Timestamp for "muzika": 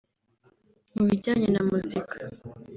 1.69-2.15